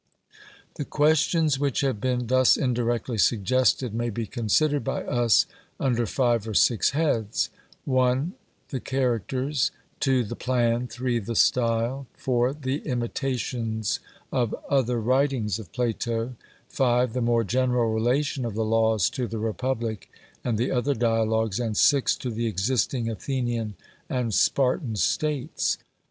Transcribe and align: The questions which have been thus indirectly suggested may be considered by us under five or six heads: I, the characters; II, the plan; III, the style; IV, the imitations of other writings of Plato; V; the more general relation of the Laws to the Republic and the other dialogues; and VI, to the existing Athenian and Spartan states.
The 0.77 0.83
questions 0.83 1.59
which 1.59 1.81
have 1.81 2.01
been 2.01 2.25
thus 2.25 2.57
indirectly 2.57 3.19
suggested 3.19 3.93
may 3.93 4.09
be 4.09 4.25
considered 4.25 4.83
by 4.83 5.03
us 5.03 5.45
under 5.79 6.07
five 6.07 6.47
or 6.47 6.55
six 6.55 6.89
heads: 6.89 7.51
I, 7.87 8.23
the 8.69 8.79
characters; 8.79 9.69
II, 10.03 10.23
the 10.23 10.35
plan; 10.35 10.89
III, 10.99 11.19
the 11.19 11.35
style; 11.35 12.07
IV, 12.17 12.63
the 12.63 12.77
imitations 12.77 13.99
of 14.31 14.55
other 14.67 14.99
writings 14.99 15.59
of 15.59 15.71
Plato; 15.71 16.33
V; 16.71 17.05
the 17.05 17.21
more 17.21 17.43
general 17.43 17.93
relation 17.93 18.43
of 18.43 18.55
the 18.55 18.65
Laws 18.65 19.07
to 19.11 19.27
the 19.27 19.37
Republic 19.37 20.09
and 20.43 20.57
the 20.57 20.71
other 20.71 20.95
dialogues; 20.95 21.59
and 21.59 21.77
VI, 21.77 22.01
to 22.17 22.31
the 22.31 22.47
existing 22.47 23.07
Athenian 23.07 23.75
and 24.09 24.33
Spartan 24.33 24.95
states. 24.95 25.77